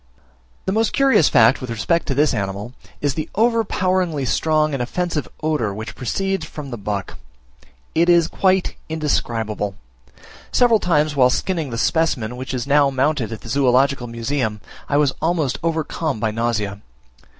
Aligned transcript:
The 0.65 0.71
most 0.71 0.93
curious 0.93 1.29
fact 1.29 1.61
with 1.61 1.69
respect 1.69 2.07
to 2.07 2.15
this 2.15 2.33
animal, 2.33 2.73
is 3.01 3.13
the 3.13 3.29
overpoweringly 3.37 4.25
strong 4.25 4.73
and 4.73 4.81
offensive 4.81 5.27
odour 5.43 5.75
which 5.75 5.93
proceeds 5.93 6.43
from 6.43 6.71
the 6.71 6.77
buck. 6.79 7.19
It 7.93 8.09
is 8.09 8.27
quite 8.27 8.73
indescribable: 8.89 9.75
several 10.51 10.79
times 10.79 11.15
whilst 11.15 11.37
skinning 11.37 11.69
the 11.69 11.77
specimen 11.77 12.35
which 12.35 12.51
is 12.55 12.65
now 12.65 12.89
mounted 12.89 13.31
at 13.31 13.41
the 13.41 13.49
Zoological 13.49 14.07
Museum, 14.07 14.59
I 14.89 14.97
was 14.97 15.13
almost 15.21 15.59
overcome 15.61 16.19
by 16.19 16.31
nausea. 16.31 16.81